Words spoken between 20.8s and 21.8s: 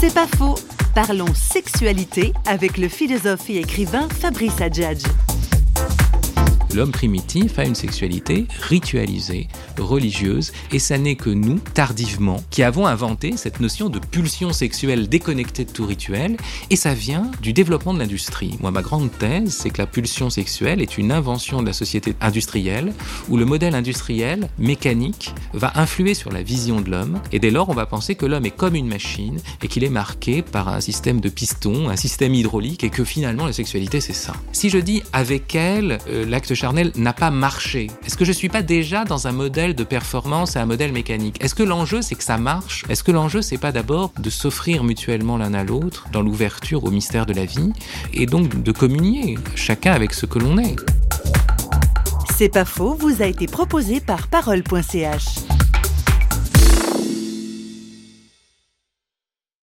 est une invention de la